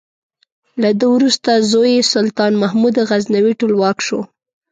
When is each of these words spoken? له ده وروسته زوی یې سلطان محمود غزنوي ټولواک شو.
له 0.81 0.89
ده 0.99 1.05
وروسته 1.15 1.51
زوی 1.71 1.89
یې 1.97 2.09
سلطان 2.13 2.53
محمود 2.61 2.95
غزنوي 3.09 3.53
ټولواک 3.59 3.97
شو. 4.07 4.19